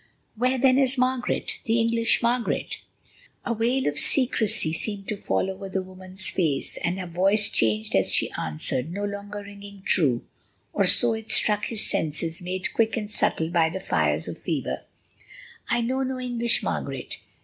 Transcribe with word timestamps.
"Where 0.35 0.57
then 0.57 0.79
is 0.79 0.97
Margaret—the 0.97 1.77
English 1.79 2.23
Margaret?" 2.23 2.81
A 3.45 3.53
veil 3.53 3.85
of 3.85 3.99
secrecy 3.99 4.73
seemed 4.73 5.07
to 5.09 5.15
fall 5.15 5.47
over 5.51 5.69
the 5.69 5.83
woman's 5.83 6.27
face, 6.27 6.77
and 6.77 6.99
her 6.99 7.05
voice 7.05 7.49
changed 7.49 7.93
as 7.93 8.11
she 8.11 8.31
answered, 8.31 8.91
no 8.91 9.05
longer 9.05 9.43
ringing 9.43 9.83
true, 9.85 10.25
or 10.73 10.87
so 10.87 11.13
it 11.13 11.29
struck 11.31 11.65
his 11.65 11.85
senses 11.85 12.41
made 12.41 12.73
quick 12.73 12.97
and 12.97 13.11
subtle 13.11 13.51
by 13.51 13.69
the 13.69 13.79
fires 13.79 14.27
of 14.27 14.39
fever: 14.39 14.85
"I 15.69 15.81
know 15.81 16.01
no 16.01 16.19
English 16.19 16.63
Margaret. 16.63 17.19